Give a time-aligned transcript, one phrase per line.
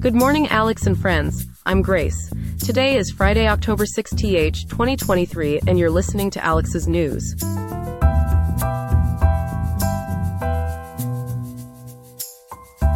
[0.00, 1.46] Good morning, Alex and friends.
[1.66, 2.32] I'm Grace.
[2.64, 4.16] Today is Friday, October 6th,
[4.66, 7.34] 2023, and you're listening to Alex's News.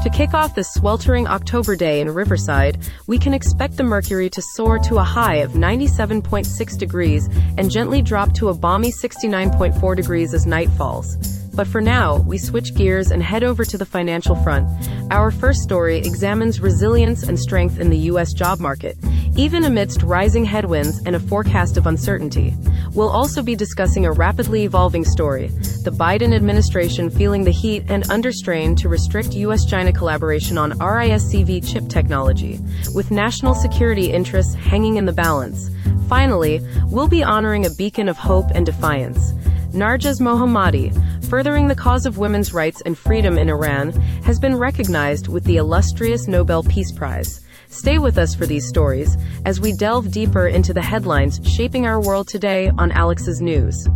[0.03, 4.41] To kick off this sweltering October day in Riverside, we can expect the mercury to
[4.55, 7.29] soar to a high of 97.6 degrees
[7.59, 11.34] and gently drop to a balmy 69.4 degrees as night falls.
[11.55, 14.69] But for now, we switch gears and head over to the financial front.
[15.13, 18.33] Our first story examines resilience and strength in the U.S.
[18.33, 18.97] job market,
[19.37, 22.55] even amidst rising headwinds and a forecast of uncertainty.
[22.93, 25.49] We'll also be discussing a rapidly evolving story
[25.85, 29.67] the Biden administration feeling the heat and under strain to restrict U.S.
[29.67, 32.59] China collaboration on RISC-V chip technology,
[32.95, 35.71] with national security interests hanging in the balance.
[36.09, 39.35] Finally, we'll be honoring a beacon of hope and defiance.
[39.73, 43.93] Narges Mohammadi, furthering the cause of women's rights and freedom in Iran,
[44.23, 47.41] has been recognized with the illustrious Nobel Peace Prize.
[47.69, 52.01] Stay with us for these stories as we delve deeper into the headlines shaping our
[52.01, 53.89] world today on Alex's News.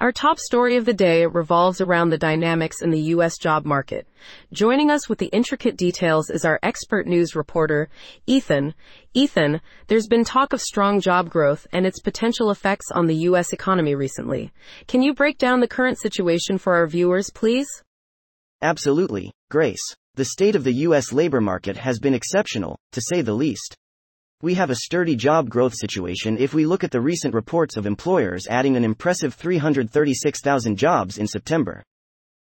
[0.00, 3.36] Our top story of the day revolves around the dynamics in the U.S.
[3.36, 4.08] job market.
[4.50, 7.90] Joining us with the intricate details is our expert news reporter,
[8.26, 8.72] Ethan.
[9.12, 13.52] Ethan, there's been talk of strong job growth and its potential effects on the U.S.
[13.52, 14.50] economy recently.
[14.88, 17.68] Can you break down the current situation for our viewers, please?
[18.62, 19.84] Absolutely, Grace.
[20.14, 21.12] The state of the U.S.
[21.12, 23.76] labor market has been exceptional, to say the least.
[24.42, 27.84] We have a sturdy job growth situation if we look at the recent reports of
[27.84, 31.82] employers adding an impressive 336,000 jobs in September.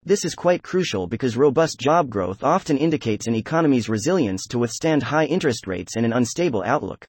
[0.03, 5.03] This is quite crucial because robust job growth often indicates an economy's resilience to withstand
[5.03, 7.05] high interest rates and an unstable outlook.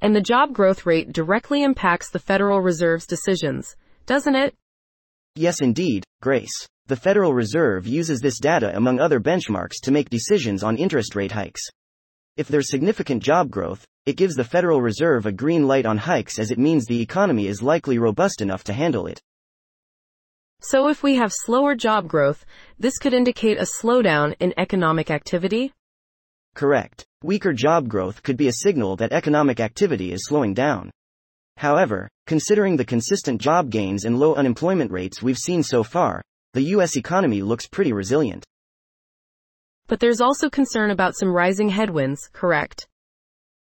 [0.00, 4.54] And the job growth rate directly impacts the Federal Reserve's decisions, doesn't it?
[5.34, 6.66] Yes, indeed, Grace.
[6.86, 11.32] The Federal Reserve uses this data among other benchmarks to make decisions on interest rate
[11.32, 11.60] hikes.
[12.36, 16.40] If there's significant job growth, it gives the Federal Reserve a green light on hikes
[16.40, 19.20] as it means the economy is likely robust enough to handle it.
[20.60, 22.44] So if we have slower job growth,
[22.76, 25.72] this could indicate a slowdown in economic activity?
[26.56, 27.04] Correct.
[27.22, 30.90] Weaker job growth could be a signal that economic activity is slowing down.
[31.58, 36.20] However, considering the consistent job gains and low unemployment rates we've seen so far,
[36.52, 36.96] the U.S.
[36.96, 38.44] economy looks pretty resilient.
[39.86, 42.86] But there's also concern about some rising headwinds, correct?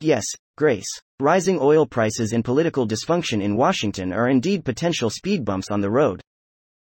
[0.01, 0.25] Yes,
[0.57, 0.89] Grace.
[1.19, 5.89] Rising oil prices and political dysfunction in Washington are indeed potential speed bumps on the
[5.91, 6.19] road.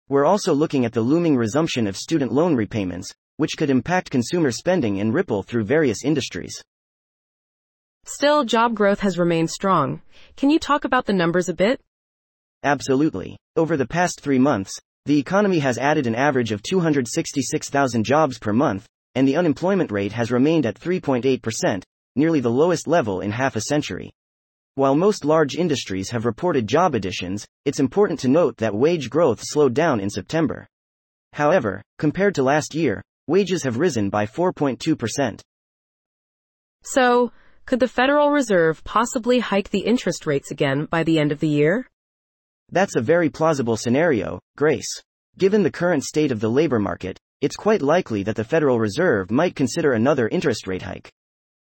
[0.09, 4.49] We're also looking at the looming resumption of student loan repayments, which could impact consumer
[4.49, 6.59] spending and ripple through various industries.
[8.05, 10.01] Still, job growth has remained strong.
[10.37, 11.79] Can you talk about the numbers a bit?
[12.63, 13.37] Absolutely.
[13.55, 14.71] Over the past three months,
[15.05, 18.87] the economy has added an average of 266,000 jobs per month,
[19.17, 21.81] and the unemployment rate has remained at 3.8%,
[22.15, 24.11] nearly the lowest level in half a century.
[24.75, 29.39] While most large industries have reported job additions, it's important to note that wage growth
[29.41, 30.67] slowed down in September.
[31.33, 35.41] However, compared to last year, wages have risen by 4.2%.
[36.83, 37.31] So,
[37.65, 41.49] could the Federal Reserve possibly hike the interest rates again by the end of the
[41.49, 41.87] year?
[42.71, 45.01] That's a very plausible scenario, Grace.
[45.39, 49.29] Given the current state of the labor market, it's quite likely that the Federal Reserve
[49.29, 51.11] might consider another interest rate hike.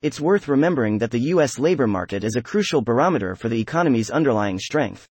[0.03, 1.59] It's worth remembering that the U.S.
[1.59, 5.09] labor market is a crucial barometer for the economy's underlying strength.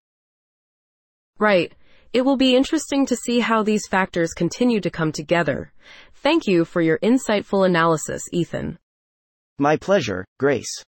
[1.38, 1.72] Right.
[2.12, 5.72] It will be interesting to see how these factors continue to come together.
[6.16, 8.78] Thank you for your insightful analysis, Ethan.
[9.58, 10.84] My pleasure, Grace.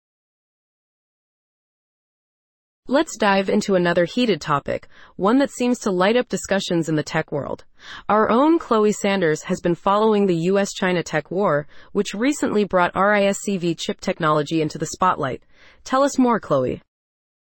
[2.89, 7.03] Let's dive into another heated topic, one that seems to light up discussions in the
[7.03, 7.63] tech world.
[8.09, 12.95] Our own Chloe Sanders has been following the US China tech war, which recently brought
[12.95, 15.43] RISC-V chip technology into the spotlight.
[15.83, 16.81] Tell us more, Chloe.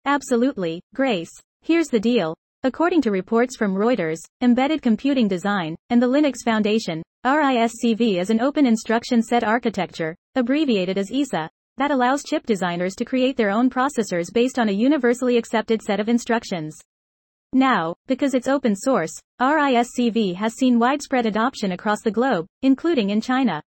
[0.04, 1.32] Absolutely, Grace.
[1.62, 2.36] Here's the deal.
[2.64, 8.42] According to reports from Reuters, Embedded Computing Design, and the Linux Foundation, RISC-V is an
[8.42, 13.70] open instruction set architecture, abbreviated as ISA, that allows chip designers to create their own
[13.70, 16.78] processors based on a universally accepted set of instructions.
[17.54, 23.20] Now, because it's open source, RISC-V has seen widespread adoption across the globe, including in
[23.20, 23.62] China.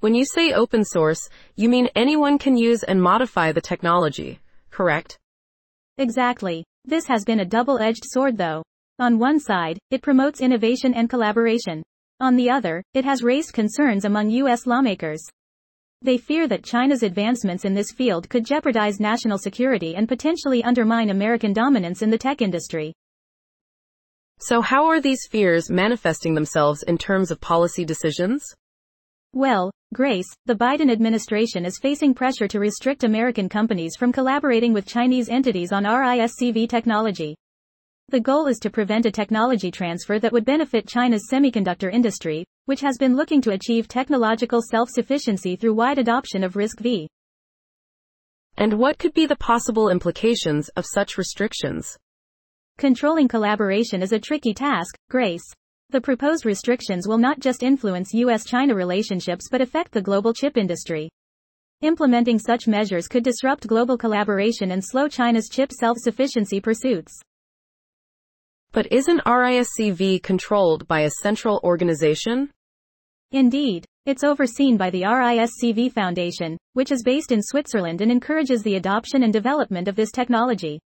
[0.00, 1.20] When you say open source,
[1.54, 5.16] you mean anyone can use and modify the technology, correct?
[5.98, 6.64] Exactly.
[6.84, 8.64] This has been a double-edged sword though.
[8.98, 11.84] On one side, it promotes innovation and collaboration.
[12.18, 15.22] On the other, it has raised concerns among US lawmakers.
[16.02, 21.10] They fear that China's advancements in this field could jeopardize national security and potentially undermine
[21.10, 22.92] American dominance in the tech industry.
[24.40, 28.44] So, how are these fears manifesting themselves in terms of policy decisions?
[29.32, 34.84] Well, Grace, the Biden administration is facing pressure to restrict American companies from collaborating with
[34.84, 37.36] Chinese entities on RISC-V technology.
[38.12, 42.82] The goal is to prevent a technology transfer that would benefit China's semiconductor industry, which
[42.82, 47.08] has been looking to achieve technological self-sufficiency through wide adoption of RISC-V.
[48.58, 51.96] And what could be the possible implications of such restrictions?
[52.76, 55.50] Controlling collaboration is a tricky task, Grace.
[55.88, 61.08] The proposed restrictions will not just influence US-China relationships but affect the global chip industry.
[61.80, 67.18] Implementing such measures could disrupt global collaboration and slow China's chip self-sufficiency pursuits.
[68.72, 72.50] But isn't RISC-V controlled by a central organization?
[73.30, 78.76] Indeed, it's overseen by the RISC-V Foundation, which is based in Switzerland and encourages the
[78.76, 80.80] adoption and development of this technology.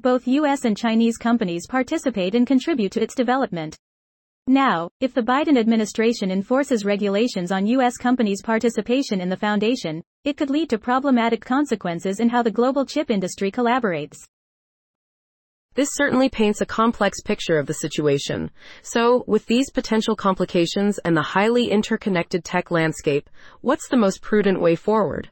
[0.00, 3.76] Both US and Chinese companies participate and contribute to its development.
[4.46, 7.98] Now, if the Biden administration enforces regulations on U.S.
[7.98, 12.86] companies' participation in the foundation, it could lead to problematic consequences in how the global
[12.86, 14.16] chip industry collaborates.
[15.76, 18.50] This certainly paints a complex picture of the situation.
[18.82, 23.30] So, with these potential complications and the highly interconnected tech landscape,
[23.60, 25.30] what's the most prudent way forward?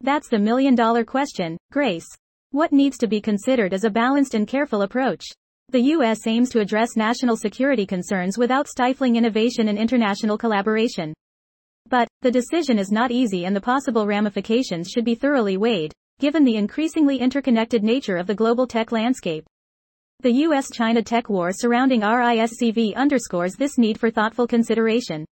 [0.00, 2.06] That's the million dollar question, Grace.
[2.52, 5.24] What needs to be considered is a balanced and careful approach.
[5.70, 6.26] The U.S.
[6.26, 11.12] aims to address national security concerns without stifling innovation and international collaboration.
[11.88, 16.44] But, the decision is not easy and the possible ramifications should be thoroughly weighed, given
[16.44, 19.44] the increasingly interconnected nature of the global tech landscape.
[20.20, 25.24] The US-China tech war surrounding RISC-V underscores this need for thoughtful consideration.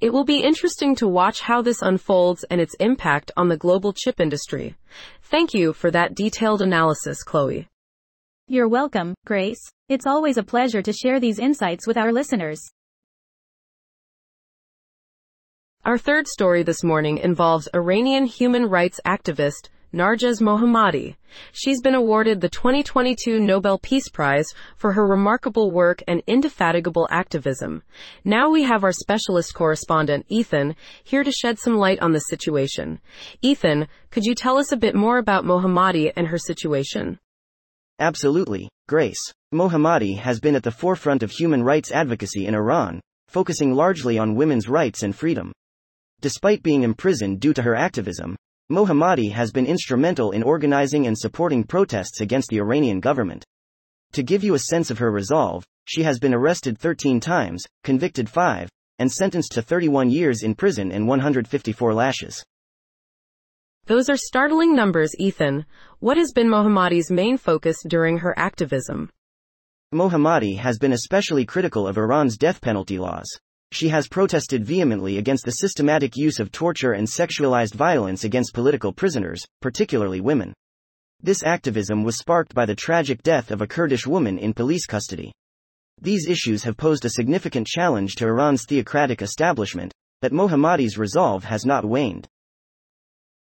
[0.00, 3.92] It will be interesting to watch how this unfolds and its impact on the global
[3.92, 4.76] chip industry.
[5.22, 7.68] Thank you for that detailed analysis, Chloe.
[8.48, 9.60] You're welcome, Grace.
[9.88, 12.60] It's always a pleasure to share these insights with our listeners.
[15.86, 21.16] Our third story this morning involves Iranian human rights activist Narges Mohammadi.
[21.52, 24.46] She's been awarded the 2022 Nobel Peace Prize
[24.78, 27.82] for her remarkable work and indefatigable activism.
[28.24, 32.98] Now we have our specialist correspondent, Ethan, here to shed some light on the situation.
[33.42, 37.18] Ethan, could you tell us a bit more about Mohammadi and her situation?
[37.98, 39.20] Absolutely, Grace.
[39.52, 44.34] Mohammadi has been at the forefront of human rights advocacy in Iran, focusing largely on
[44.34, 45.52] women's rights and freedom.
[46.24, 48.34] Despite being imprisoned due to her activism,
[48.72, 53.44] Mohammadi has been instrumental in organizing and supporting protests against the Iranian government.
[54.12, 58.30] To give you a sense of her resolve, she has been arrested 13 times, convicted
[58.30, 62.42] 5, and sentenced to 31 years in prison and 154 lashes.
[63.84, 65.66] Those are startling numbers, Ethan.
[65.98, 69.10] What has been Mohammadi's main focus during her activism?
[69.92, 73.28] Mohammadi has been especially critical of Iran's death penalty laws
[73.72, 78.92] she has protested vehemently against the systematic use of torture and sexualized violence against political
[78.92, 80.52] prisoners, particularly women.
[81.22, 85.32] This activism was sparked by the tragic death of a Kurdish woman in police custody.
[86.00, 91.64] These issues have posed a significant challenge to Iran's theocratic establishment, but Mohammadi's resolve has
[91.64, 92.28] not waned.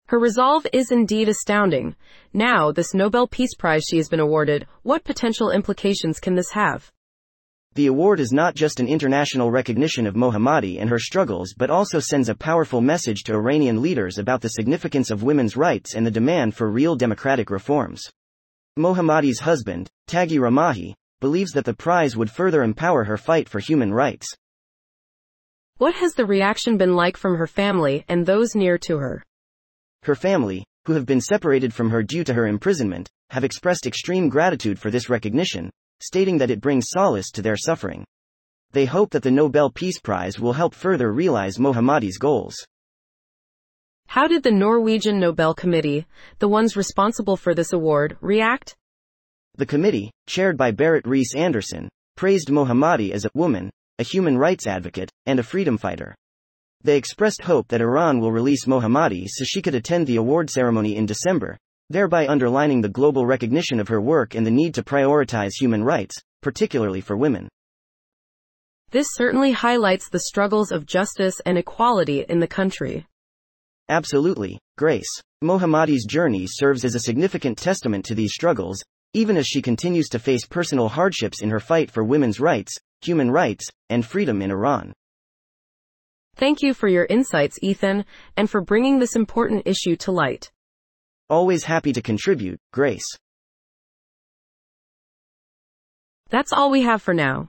[0.08, 1.96] Her resolve is indeed astounding.
[2.34, 6.92] Now, this Nobel Peace Prize she has been awarded, what potential implications can this have?
[7.74, 11.98] The award is not just an international recognition of Mohammadi and her struggles but also
[11.98, 16.10] sends a powerful message to Iranian leaders about the significance of women's rights and the
[16.10, 18.00] demand for real democratic reforms.
[18.78, 23.92] Mohammadi's husband, Taghi Rahmani, believes that the prize would further empower her fight for human
[23.92, 24.26] rights.
[25.78, 29.24] What has the reaction been like from her family and those near to her?
[30.04, 34.28] Her family, who have been separated from her due to her imprisonment, have expressed extreme
[34.28, 35.70] gratitude for this recognition,
[36.00, 38.04] stating that it brings solace to their suffering.
[38.72, 42.56] They hope that the Nobel Peace Prize will help further realize Mohammadi's goals.
[44.06, 46.06] How did the Norwegian Nobel Committee,
[46.38, 48.74] the ones responsible for this award, react?
[49.56, 54.66] The committee, chaired by Berit Reiss Andersen, praised Mohammadi as a woman, a human rights
[54.66, 56.14] advocate, and a freedom fighter.
[56.82, 60.96] They expressed hope that Iran will release Mohammadi so she could attend the award ceremony
[60.96, 61.56] in December,
[61.90, 66.14] thereby underlining the global recognition of her work and the need to prioritize human rights,
[66.42, 67.48] particularly for women.
[68.90, 73.06] This certainly highlights the struggles of justice and equality in the country.
[73.88, 75.20] Absolutely, Grace.
[75.42, 80.18] Mohammadi's journey serves as a significant testament to these struggles, even as she continues to
[80.18, 82.72] face personal hardships in her fight for women's rights,
[83.02, 84.92] human rights, and freedom in Iran.
[86.36, 88.04] Thank you for your insights, Ethan,
[88.36, 90.50] and for bringing this important issue to light.
[91.30, 93.06] Always happy to contribute, Grace.
[96.28, 97.48] That's all we have for now.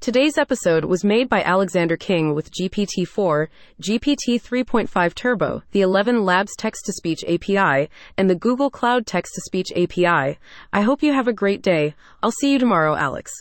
[0.00, 3.46] Today's episode was made by Alexander King with GPT-4,
[3.80, 7.88] GPT 3.5 Turbo, the ElevenLabs text-to-speech API,
[8.18, 10.38] and the Google Cloud text-to-speech API.
[10.72, 11.94] I hope you have a great day.
[12.22, 13.32] I'll see you tomorrow, Alex.